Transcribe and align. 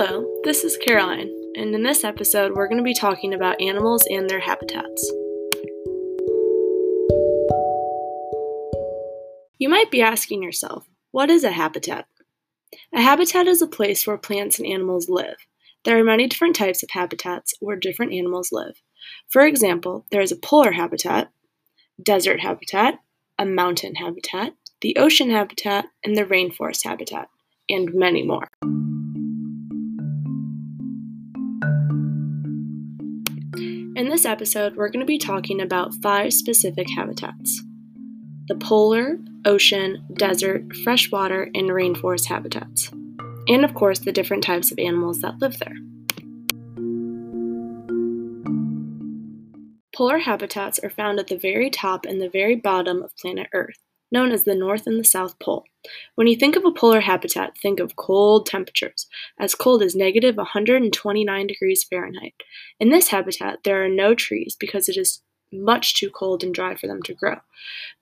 Hello, 0.00 0.24
this 0.44 0.62
is 0.62 0.76
Caroline, 0.76 1.28
and 1.56 1.74
in 1.74 1.82
this 1.82 2.04
episode, 2.04 2.52
we're 2.54 2.68
going 2.68 2.78
to 2.78 2.84
be 2.84 2.94
talking 2.94 3.34
about 3.34 3.60
animals 3.60 4.06
and 4.08 4.30
their 4.30 4.38
habitats. 4.38 5.10
You 9.58 9.68
might 9.68 9.90
be 9.90 10.00
asking 10.00 10.44
yourself, 10.44 10.86
what 11.10 11.30
is 11.30 11.42
a 11.42 11.50
habitat? 11.50 12.06
A 12.94 13.00
habitat 13.00 13.48
is 13.48 13.60
a 13.60 13.66
place 13.66 14.06
where 14.06 14.16
plants 14.16 14.60
and 14.60 14.68
animals 14.68 15.08
live. 15.08 15.34
There 15.84 15.98
are 15.98 16.04
many 16.04 16.28
different 16.28 16.54
types 16.54 16.84
of 16.84 16.90
habitats 16.90 17.54
where 17.58 17.74
different 17.74 18.12
animals 18.12 18.52
live. 18.52 18.80
For 19.28 19.44
example, 19.44 20.06
there 20.12 20.22
is 20.22 20.30
a 20.30 20.36
polar 20.36 20.70
habitat, 20.70 21.32
desert 22.00 22.38
habitat, 22.38 23.00
a 23.36 23.44
mountain 23.44 23.96
habitat, 23.96 24.54
the 24.80 24.96
ocean 24.96 25.30
habitat, 25.30 25.86
and 26.04 26.16
the 26.16 26.24
rainforest 26.24 26.84
habitat, 26.84 27.30
and 27.68 27.92
many 27.92 28.22
more. 28.22 28.46
In 33.98 34.10
this 34.10 34.24
episode, 34.24 34.76
we're 34.76 34.90
going 34.90 35.00
to 35.00 35.06
be 35.06 35.18
talking 35.18 35.60
about 35.60 35.92
five 35.92 36.32
specific 36.32 36.86
habitats. 36.88 37.64
The 38.46 38.54
polar, 38.54 39.18
ocean, 39.44 40.06
desert, 40.12 40.72
freshwater, 40.84 41.50
and 41.52 41.70
rainforest 41.70 42.26
habitats, 42.26 42.92
and 43.48 43.64
of 43.64 43.74
course, 43.74 43.98
the 43.98 44.12
different 44.12 44.44
types 44.44 44.70
of 44.70 44.78
animals 44.78 45.20
that 45.22 45.40
live 45.40 45.58
there. 45.58 45.74
Polar 49.92 50.18
habitats 50.18 50.78
are 50.78 50.90
found 50.90 51.18
at 51.18 51.26
the 51.26 51.36
very 51.36 51.68
top 51.68 52.06
and 52.06 52.20
the 52.20 52.30
very 52.30 52.54
bottom 52.54 53.02
of 53.02 53.16
planet 53.16 53.48
Earth, 53.52 53.80
known 54.10 54.32
as 54.32 54.44
the 54.44 54.54
North 54.54 54.86
and 54.86 54.98
the 54.98 55.04
South 55.04 55.38
Pole. 55.38 55.64
When 56.14 56.26
you 56.26 56.36
think 56.36 56.56
of 56.56 56.64
a 56.64 56.72
polar 56.72 57.00
habitat, 57.00 57.56
think 57.58 57.80
of 57.80 57.96
cold 57.96 58.46
temperatures, 58.46 59.06
as 59.38 59.54
cold 59.54 59.82
as 59.82 59.94
negative 59.94 60.36
129 60.36 61.46
degrees 61.46 61.84
Fahrenheit. 61.84 62.34
In 62.80 62.90
this 62.90 63.08
habitat, 63.08 63.60
there 63.64 63.84
are 63.84 63.88
no 63.88 64.14
trees 64.14 64.56
because 64.58 64.88
it 64.88 64.96
is 64.96 65.22
much 65.52 65.94
too 65.94 66.10
cold 66.10 66.42
and 66.42 66.54
dry 66.54 66.74
for 66.74 66.86
them 66.86 67.02
to 67.02 67.14
grow. 67.14 67.36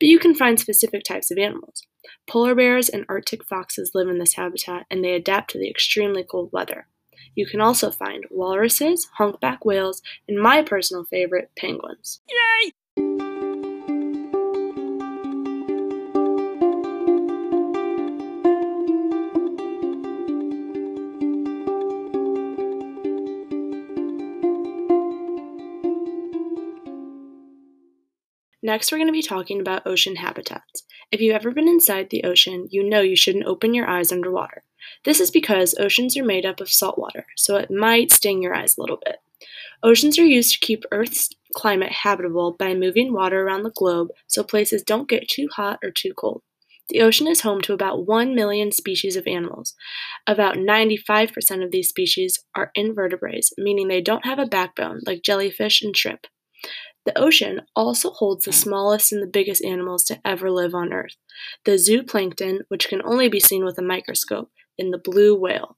But 0.00 0.08
you 0.08 0.18
can 0.18 0.34
find 0.34 0.58
specific 0.58 1.04
types 1.04 1.30
of 1.30 1.38
animals. 1.38 1.82
Polar 2.28 2.54
bears 2.54 2.88
and 2.88 3.04
Arctic 3.08 3.44
foxes 3.44 3.92
live 3.94 4.08
in 4.08 4.18
this 4.18 4.34
habitat 4.34 4.86
and 4.90 5.04
they 5.04 5.12
adapt 5.12 5.50
to 5.50 5.58
the 5.58 5.70
extremely 5.70 6.24
cold 6.24 6.50
weather. 6.52 6.86
You 7.34 7.46
can 7.46 7.60
also 7.60 7.90
find 7.90 8.24
walruses, 8.30 9.08
humpback 9.18 9.64
whales, 9.64 10.02
and 10.26 10.38
my 10.38 10.62
personal 10.62 11.04
favorite, 11.04 11.50
penguins. 11.56 12.20
Yay! 12.28 12.72
Next, 28.66 28.90
we're 28.90 28.98
going 28.98 29.06
to 29.06 29.12
be 29.12 29.22
talking 29.22 29.60
about 29.60 29.86
ocean 29.86 30.16
habitats. 30.16 30.82
If 31.12 31.20
you've 31.20 31.36
ever 31.36 31.52
been 31.52 31.68
inside 31.68 32.10
the 32.10 32.24
ocean, 32.24 32.66
you 32.68 32.82
know 32.82 33.00
you 33.00 33.14
shouldn't 33.14 33.46
open 33.46 33.74
your 33.74 33.88
eyes 33.88 34.10
underwater. 34.10 34.64
This 35.04 35.20
is 35.20 35.30
because 35.30 35.76
oceans 35.78 36.16
are 36.16 36.24
made 36.24 36.44
up 36.44 36.60
of 36.60 36.68
salt 36.68 36.98
water, 36.98 37.26
so 37.36 37.54
it 37.54 37.70
might 37.70 38.10
sting 38.10 38.42
your 38.42 38.56
eyes 38.56 38.76
a 38.76 38.80
little 38.80 38.96
bit. 38.96 39.18
Oceans 39.84 40.18
are 40.18 40.24
used 40.24 40.52
to 40.52 40.66
keep 40.66 40.82
Earth's 40.90 41.30
climate 41.54 41.92
habitable 41.92 42.56
by 42.58 42.74
moving 42.74 43.12
water 43.12 43.46
around 43.46 43.62
the 43.62 43.70
globe 43.70 44.08
so 44.26 44.42
places 44.42 44.82
don't 44.82 45.08
get 45.08 45.28
too 45.28 45.46
hot 45.54 45.78
or 45.84 45.92
too 45.92 46.12
cold. 46.12 46.42
The 46.88 47.02
ocean 47.02 47.28
is 47.28 47.42
home 47.42 47.60
to 47.60 47.72
about 47.72 48.04
1 48.04 48.34
million 48.34 48.72
species 48.72 49.14
of 49.14 49.28
animals. 49.28 49.76
About 50.26 50.56
95% 50.56 51.62
of 51.62 51.70
these 51.70 51.88
species 51.88 52.42
are 52.56 52.72
invertebrates, 52.74 53.52
meaning 53.56 53.86
they 53.86 54.00
don't 54.00 54.26
have 54.26 54.40
a 54.40 54.44
backbone 54.44 55.02
like 55.06 55.22
jellyfish 55.22 55.82
and 55.82 55.96
shrimp. 55.96 56.26
The 57.06 57.16
ocean 57.16 57.62
also 57.76 58.10
holds 58.10 58.44
the 58.44 58.52
smallest 58.52 59.12
and 59.12 59.22
the 59.22 59.28
biggest 59.28 59.64
animals 59.64 60.04
to 60.04 60.20
ever 60.24 60.50
live 60.50 60.74
on 60.74 60.92
Earth 60.92 61.16
the 61.64 61.72
zooplankton, 61.72 62.60
which 62.68 62.88
can 62.88 63.02
only 63.02 63.28
be 63.28 63.38
seen 63.38 63.64
with 63.64 63.78
a 63.78 63.82
microscope, 63.82 64.50
and 64.78 64.92
the 64.92 64.98
blue 64.98 65.34
whale. 65.34 65.76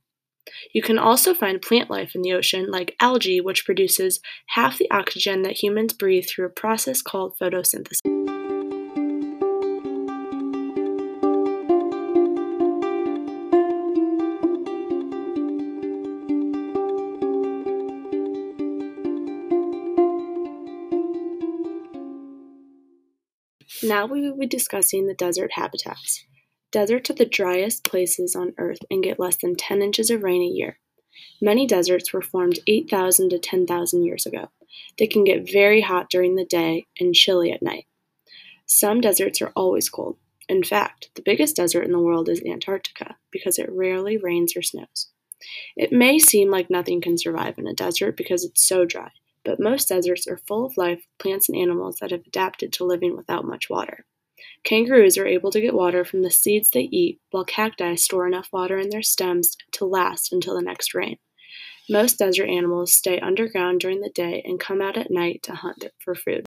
You 0.73 0.83
can 0.83 0.99
also 0.99 1.35
find 1.35 1.61
plant 1.61 1.91
life 1.91 2.15
in 2.15 2.23
the 2.23 2.33
ocean, 2.33 2.71
like 2.71 2.97
algae, 3.01 3.41
which 3.41 3.67
produces 3.67 4.21
half 4.51 4.79
the 4.79 4.91
oxygen 4.91 5.43
that 5.43 5.63
humans 5.63 5.93
breathe 5.93 6.27
through 6.27 6.47
a 6.47 6.51
process 6.51 7.03
called 7.03 7.37
photosynthesis. 7.39 8.38
Now 23.83 24.07
we 24.07 24.23
will 24.23 24.37
be 24.37 24.47
discussing 24.47 25.07
the 25.07 25.15
desert 25.15 25.53
habitats. 25.55 26.25
Deserts 26.71 27.11
are 27.11 27.15
the 27.15 27.25
driest 27.25 27.85
places 27.85 28.37
on 28.37 28.55
Earth 28.59 28.81
and 28.91 29.03
get 29.03 29.19
less 29.19 29.37
than 29.37 29.57
10 29.57 29.83
inches 29.83 30.11
of 30.11 30.23
rain 30.23 30.43
a 30.43 30.47
year. 30.47 30.79
Many 31.41 31.67
deserts 31.67 32.13
were 32.13 32.23
formed 32.23 32.59
8,000 32.67 33.31
to 33.31 33.39
10,000 33.39 34.05
years 34.05 34.27
ago. 34.27 34.51
They 34.99 35.07
can 35.07 35.25
get 35.25 35.51
very 35.51 35.81
hot 35.81 36.11
during 36.11 36.37
the 36.37 36.45
day 36.45 36.87
and 36.99 37.15
chilly 37.15 37.51
at 37.53 37.63
night. 37.63 37.87
Some 38.67 39.01
deserts 39.01 39.41
are 39.41 39.53
always 39.57 39.89
cold. 39.89 40.19
In 40.49 40.63
fact, 40.63 41.11
the 41.15 41.23
biggest 41.23 41.57
desert 41.57 41.83
in 41.85 41.93
the 41.93 42.01
world 42.01 42.29
is 42.29 42.43
Antarctica 42.43 43.17
because 43.31 43.59
it 43.59 43.71
rarely 43.71 44.17
rains 44.17 44.57
or 44.57 44.63
snows. 44.63 45.11
It 45.77 45.93
may 45.93 46.19
seem 46.19 46.51
like 46.51 46.69
nothing 46.71 47.01
can 47.01 47.17
survive 47.17 47.59
in 47.59 47.67
a 47.67 47.75
desert 47.75 48.17
because 48.17 48.45
it's 48.45 48.67
so 48.67 48.85
dry, 48.85 49.11
but 49.49 49.59
most 49.59 49.89
deserts 49.89 50.27
are 50.27 50.37
full 50.47 50.67
of 50.67 50.77
life, 50.77 51.07
plants, 51.19 51.49
and 51.49 51.57
animals 51.57 51.97
that 51.97 52.11
have 52.11 52.21
adapted 52.27 52.71
to 52.71 52.85
living 52.85 53.17
without 53.17 53.47
much 53.47 53.71
water. 53.71 54.05
Kangaroos 54.63 55.17
are 55.17 55.27
able 55.27 55.51
to 55.51 55.61
get 55.63 55.73
water 55.73 56.05
from 56.05 56.21
the 56.21 56.31
seeds 56.31 56.69
they 56.69 56.83
eat, 56.83 57.19
while 57.31 57.47
cacti 57.47 57.95
store 57.95 58.27
enough 58.27 58.49
water 58.53 58.77
in 58.77 58.91
their 58.91 59.01
stems 59.01 59.57
to 59.73 59.87
last 59.87 60.35
until 60.35 60.55
the 60.55 60.61
next 60.61 60.93
rain. 60.93 61.17
Most 61.89 62.19
desert 62.19 62.51
animals 62.51 62.93
stay 62.93 63.19
underground 63.21 63.81
during 63.81 64.03
the 64.03 64.11
day 64.11 64.43
and 64.45 64.61
come 64.61 64.83
out 64.83 64.99
at 64.99 65.11
night 65.11 65.43
to 65.45 65.55
hunt 65.55 65.87
for 65.99 66.15
food. 66.15 66.45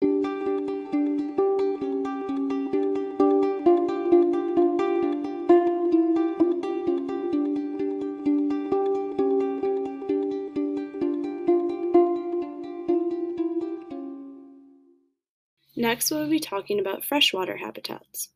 Next, 15.89 16.11
we'll 16.11 16.29
be 16.29 16.39
talking 16.39 16.81
about 16.81 17.03
freshwater 17.03 17.57
habitats. 17.57 18.29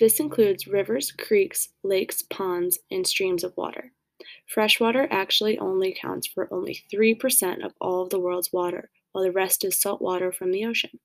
This 0.00 0.18
includes 0.18 0.66
rivers, 0.66 1.12
creeks, 1.12 1.68
lakes, 1.84 2.22
ponds, 2.22 2.80
and 2.90 3.06
streams 3.06 3.44
of 3.44 3.56
water. 3.56 3.92
Freshwater 4.48 5.06
actually 5.12 5.56
only 5.60 5.92
accounts 5.92 6.26
for 6.26 6.52
only 6.52 6.82
3% 6.92 7.64
of 7.64 7.74
all 7.80 8.02
of 8.02 8.10
the 8.10 8.18
world's 8.18 8.52
water, 8.52 8.90
while 9.12 9.22
the 9.22 9.30
rest 9.30 9.64
is 9.64 9.80
salt 9.80 10.02
water 10.02 10.32
from 10.32 10.50
the 10.50 10.66
ocean. 10.66 10.98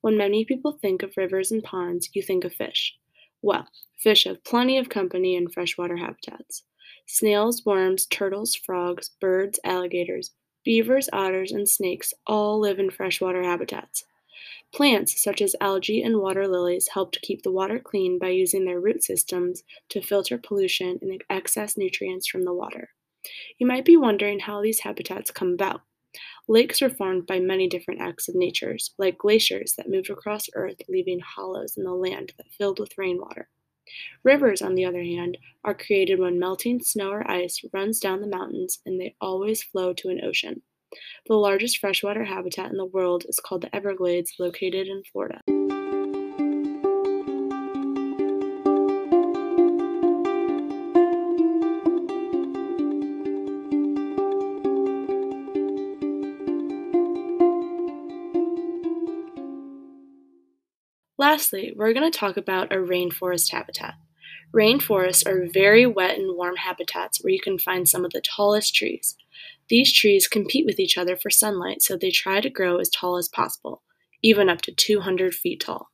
When 0.00 0.16
many 0.16 0.44
people 0.44 0.78
think 0.80 1.02
of 1.02 1.16
rivers 1.16 1.50
and 1.50 1.64
ponds, 1.64 2.10
you 2.12 2.22
think 2.22 2.44
of 2.44 2.54
fish. 2.54 2.94
Well, 3.42 3.66
fish 3.98 4.22
have 4.26 4.44
plenty 4.44 4.78
of 4.78 4.88
company 4.88 5.34
in 5.34 5.48
freshwater 5.48 5.96
habitats. 5.96 6.62
Snails, 7.08 7.66
worms, 7.66 8.06
turtles, 8.06 8.54
frogs, 8.54 9.10
birds, 9.20 9.58
alligators, 9.64 10.30
beavers, 10.64 11.08
otters, 11.12 11.50
and 11.50 11.68
snakes 11.68 12.14
all 12.28 12.60
live 12.60 12.78
in 12.78 12.90
freshwater 12.90 13.42
habitats. 13.42 14.04
Plants 14.74 15.22
such 15.22 15.42
as 15.42 15.54
algae 15.60 16.00
and 16.00 16.18
water 16.18 16.48
lilies 16.48 16.88
help 16.88 17.12
to 17.12 17.20
keep 17.20 17.42
the 17.42 17.52
water 17.52 17.78
clean 17.78 18.18
by 18.18 18.30
using 18.30 18.64
their 18.64 18.80
root 18.80 19.04
systems 19.04 19.62
to 19.90 20.00
filter 20.00 20.38
pollution 20.38 20.98
and 21.02 21.22
excess 21.28 21.76
nutrients 21.76 22.26
from 22.26 22.44
the 22.44 22.54
water. 22.54 22.90
You 23.58 23.66
might 23.66 23.84
be 23.84 23.96
wondering 23.98 24.40
how 24.40 24.62
these 24.62 24.80
habitats 24.80 25.30
come 25.30 25.52
about. 25.52 25.82
Lakes 26.48 26.80
are 26.82 26.90
formed 26.90 27.26
by 27.26 27.38
many 27.38 27.68
different 27.68 28.00
acts 28.00 28.28
of 28.28 28.34
nature, 28.34 28.76
like 28.98 29.18
glaciers 29.18 29.74
that 29.76 29.90
moved 29.90 30.10
across 30.10 30.48
Earth, 30.54 30.80
leaving 30.88 31.20
hollows 31.20 31.76
in 31.76 31.84
the 31.84 31.92
land 31.92 32.32
that 32.38 32.52
filled 32.58 32.80
with 32.80 32.96
rainwater. 32.98 33.48
Rivers, 34.24 34.62
on 34.62 34.74
the 34.74 34.84
other 34.84 35.02
hand, 35.02 35.38
are 35.64 35.74
created 35.74 36.18
when 36.18 36.38
melting 36.38 36.80
snow 36.80 37.10
or 37.10 37.30
ice 37.30 37.62
runs 37.72 38.00
down 38.00 38.20
the 38.20 38.26
mountains 38.26 38.80
and 38.86 39.00
they 39.00 39.16
always 39.20 39.62
flow 39.62 39.92
to 39.92 40.08
an 40.08 40.20
ocean. 40.24 40.62
The 41.26 41.34
largest 41.34 41.78
freshwater 41.78 42.24
habitat 42.24 42.70
in 42.70 42.76
the 42.76 42.84
world 42.84 43.24
is 43.28 43.40
called 43.40 43.62
the 43.62 43.74
Everglades, 43.74 44.34
located 44.38 44.86
in 44.86 45.02
Florida. 45.12 45.40
Lastly, 61.18 61.72
we're 61.76 61.92
going 61.92 62.10
to 62.10 62.18
talk 62.18 62.36
about 62.36 62.72
a 62.72 62.76
rainforest 62.76 63.52
habitat. 63.52 63.94
Rainforests 64.54 65.26
are 65.26 65.48
very 65.50 65.86
wet 65.86 66.18
and 66.18 66.36
warm 66.36 66.56
habitats 66.56 67.22
where 67.22 67.32
you 67.32 67.40
can 67.40 67.58
find 67.58 67.88
some 67.88 68.04
of 68.04 68.12
the 68.12 68.20
tallest 68.20 68.74
trees. 68.74 69.16
These 69.68 69.92
trees 69.92 70.28
compete 70.28 70.66
with 70.66 70.78
each 70.78 70.98
other 70.98 71.16
for 71.16 71.30
sunlight, 71.30 71.80
so 71.80 71.96
they 71.96 72.10
try 72.10 72.40
to 72.40 72.50
grow 72.50 72.76
as 72.76 72.90
tall 72.90 73.16
as 73.16 73.28
possible, 73.28 73.82
even 74.22 74.50
up 74.50 74.60
to 74.62 74.72
200 74.72 75.34
feet 75.34 75.60
tall. 75.60 75.91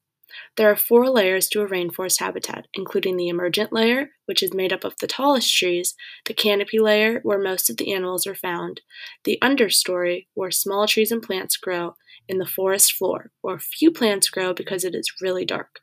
There 0.56 0.70
are 0.70 0.76
four 0.76 1.08
layers 1.08 1.48
to 1.50 1.62
a 1.62 1.68
rainforest 1.68 2.20
habitat, 2.20 2.66
including 2.74 3.16
the 3.16 3.28
emergent 3.28 3.72
layer, 3.72 4.10
which 4.26 4.42
is 4.42 4.52
made 4.52 4.72
up 4.72 4.84
of 4.84 4.94
the 4.98 5.06
tallest 5.06 5.54
trees, 5.56 5.94
the 6.26 6.34
canopy 6.34 6.78
layer, 6.78 7.20
where 7.22 7.38
most 7.38 7.70
of 7.70 7.76
the 7.76 7.92
animals 7.92 8.26
are 8.26 8.34
found, 8.34 8.80
the 9.24 9.38
understory, 9.42 10.26
where 10.34 10.50
small 10.50 10.86
trees 10.86 11.12
and 11.12 11.22
plants 11.22 11.56
grow, 11.56 11.94
and 12.28 12.40
the 12.40 12.46
forest 12.46 12.92
floor, 12.92 13.30
where 13.40 13.58
few 13.58 13.90
plants 13.90 14.28
grow 14.28 14.52
because 14.52 14.84
it 14.84 14.94
is 14.94 15.12
really 15.20 15.44
dark. 15.44 15.80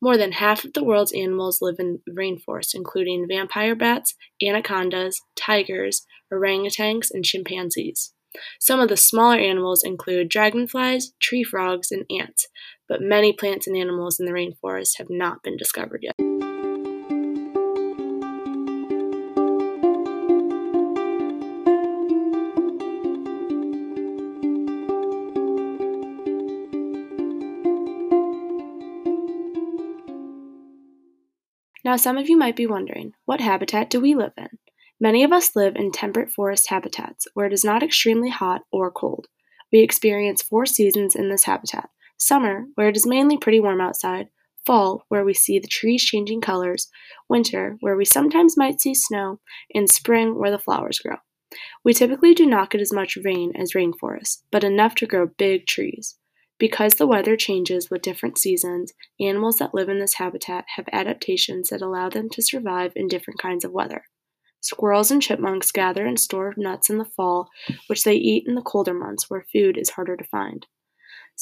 More 0.00 0.16
than 0.16 0.32
half 0.32 0.64
of 0.64 0.72
the 0.72 0.84
world's 0.84 1.12
animals 1.12 1.60
live 1.60 1.76
in 1.78 2.00
rainforests, 2.08 2.74
including 2.74 3.28
vampire 3.28 3.74
bats, 3.74 4.14
anacondas, 4.42 5.20
tigers, 5.36 6.06
orangutans, 6.32 7.08
and 7.12 7.24
chimpanzees. 7.24 8.12
Some 8.58 8.80
of 8.80 8.88
the 8.88 8.96
smaller 8.96 9.36
animals 9.36 9.84
include 9.84 10.30
dragonflies, 10.30 11.12
tree 11.20 11.44
frogs, 11.44 11.92
and 11.92 12.06
ants, 12.10 12.48
but 12.92 13.00
many 13.00 13.32
plants 13.32 13.66
and 13.66 13.74
animals 13.74 14.20
in 14.20 14.26
the 14.26 14.32
rainforest 14.32 14.98
have 14.98 15.08
not 15.08 15.42
been 15.42 15.56
discovered 15.56 16.02
yet. 16.02 16.14
Now, 31.82 31.96
some 31.96 32.18
of 32.18 32.28
you 32.28 32.36
might 32.36 32.56
be 32.56 32.66
wondering, 32.66 33.12
what 33.24 33.40
habitat 33.40 33.88
do 33.88 34.02
we 34.02 34.14
live 34.14 34.32
in? 34.36 34.48
Many 35.00 35.24
of 35.24 35.32
us 35.32 35.56
live 35.56 35.76
in 35.76 35.92
temperate 35.92 36.30
forest 36.30 36.68
habitats 36.68 37.26
where 37.32 37.46
it 37.46 37.54
is 37.54 37.64
not 37.64 37.82
extremely 37.82 38.28
hot 38.28 38.60
or 38.70 38.90
cold. 38.90 39.28
We 39.72 39.78
experience 39.78 40.42
four 40.42 40.66
seasons 40.66 41.16
in 41.16 41.30
this 41.30 41.44
habitat 41.44 41.88
summer, 42.22 42.64
where 42.74 42.88
it 42.88 42.96
is 42.96 43.06
mainly 43.06 43.36
pretty 43.36 43.60
warm 43.60 43.80
outside, 43.80 44.28
fall, 44.64 45.04
where 45.08 45.24
we 45.24 45.34
see 45.34 45.58
the 45.58 45.68
trees 45.68 46.04
changing 46.04 46.40
colors, 46.40 46.88
winter, 47.28 47.76
where 47.80 47.96
we 47.96 48.04
sometimes 48.04 48.56
might 48.56 48.80
see 48.80 48.94
snow, 48.94 49.40
and 49.74 49.90
spring, 49.90 50.38
where 50.38 50.50
the 50.50 50.58
flowers 50.58 50.98
grow. 50.98 51.16
We 51.84 51.92
typically 51.92 52.34
do 52.34 52.46
not 52.46 52.70
get 52.70 52.80
as 52.80 52.92
much 52.92 53.18
rain 53.22 53.52
as 53.56 53.72
rainforests, 53.72 54.42
but 54.50 54.64
enough 54.64 54.94
to 54.96 55.06
grow 55.06 55.26
big 55.26 55.66
trees. 55.66 56.16
Because 56.58 56.94
the 56.94 57.08
weather 57.08 57.36
changes 57.36 57.90
with 57.90 58.02
different 58.02 58.38
seasons, 58.38 58.92
animals 59.20 59.56
that 59.56 59.74
live 59.74 59.88
in 59.88 59.98
this 59.98 60.14
habitat 60.14 60.64
have 60.76 60.86
adaptations 60.92 61.70
that 61.70 61.82
allow 61.82 62.08
them 62.08 62.30
to 62.30 62.42
survive 62.42 62.92
in 62.94 63.08
different 63.08 63.40
kinds 63.40 63.64
of 63.64 63.72
weather. 63.72 64.04
Squirrels 64.60 65.10
and 65.10 65.20
chipmunks 65.20 65.72
gather 65.72 66.06
and 66.06 66.20
store 66.20 66.54
nuts 66.56 66.88
in 66.88 66.98
the 66.98 67.04
fall, 67.04 67.48
which 67.88 68.04
they 68.04 68.14
eat 68.14 68.44
in 68.46 68.54
the 68.54 68.62
colder 68.62 68.94
months 68.94 69.28
where 69.28 69.44
food 69.52 69.76
is 69.76 69.90
harder 69.90 70.16
to 70.16 70.24
find. 70.24 70.66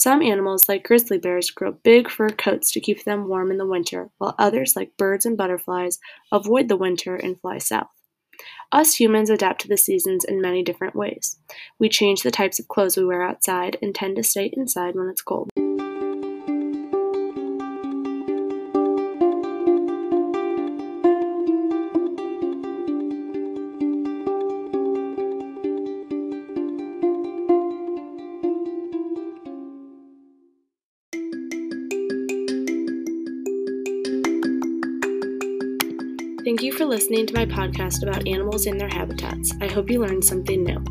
Some 0.00 0.22
animals, 0.22 0.66
like 0.66 0.84
grizzly 0.84 1.18
bears, 1.18 1.50
grow 1.50 1.72
big 1.72 2.08
fur 2.08 2.30
coats 2.30 2.72
to 2.72 2.80
keep 2.80 3.04
them 3.04 3.28
warm 3.28 3.50
in 3.50 3.58
the 3.58 3.66
winter, 3.66 4.08
while 4.16 4.34
others, 4.38 4.72
like 4.74 4.96
birds 4.96 5.26
and 5.26 5.36
butterflies, 5.36 5.98
avoid 6.32 6.68
the 6.68 6.76
winter 6.78 7.16
and 7.16 7.38
fly 7.38 7.58
south. 7.58 7.88
Us 8.72 8.94
humans 8.94 9.28
adapt 9.28 9.60
to 9.60 9.68
the 9.68 9.76
seasons 9.76 10.24
in 10.24 10.40
many 10.40 10.62
different 10.62 10.96
ways. 10.96 11.38
We 11.78 11.90
change 11.90 12.22
the 12.22 12.30
types 12.30 12.58
of 12.58 12.66
clothes 12.66 12.96
we 12.96 13.04
wear 13.04 13.22
outside 13.22 13.76
and 13.82 13.94
tend 13.94 14.16
to 14.16 14.22
stay 14.22 14.50
inside 14.54 14.94
when 14.94 15.10
it's 15.10 15.20
cold. 15.20 15.50
Thank 36.50 36.62
you 36.62 36.72
for 36.72 36.84
listening 36.84 37.26
to 37.26 37.34
my 37.34 37.46
podcast 37.46 38.02
about 38.02 38.26
animals 38.26 38.66
and 38.66 38.80
their 38.80 38.88
habitats. 38.88 39.52
I 39.60 39.68
hope 39.68 39.88
you 39.88 40.00
learned 40.00 40.24
something 40.24 40.64
new. 40.64 40.82